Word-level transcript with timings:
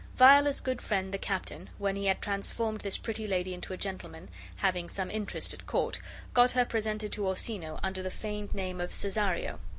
Viola's 0.15 0.61
good 0.61 0.81
friend, 0.81 1.13
the 1.13 1.19
captain, 1.19 1.69
when 1.77 1.95
he 1.95 2.07
had 2.07 2.23
transformed 2.23 2.81
this 2.81 2.97
pretty 2.97 3.27
lady 3.27 3.53
into 3.53 3.71
a 3.71 3.77
gentleman, 3.77 4.29
having 4.55 4.89
some 4.89 5.11
interest 5.11 5.53
at 5.53 5.67
court, 5.67 5.99
got 6.33 6.49
her 6.53 6.65
presented 6.65 7.11
to 7.11 7.27
Orsino 7.27 7.79
under 7.83 8.01
the 8.01 8.09
feigned 8.09 8.55
name 8.55 8.81
of 8.81 8.91
Cesario. 8.99 9.59